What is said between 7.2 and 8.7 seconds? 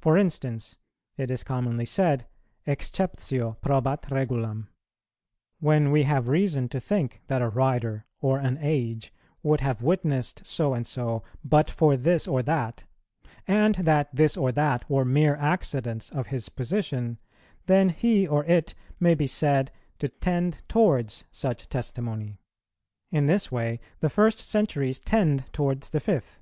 that a writer or an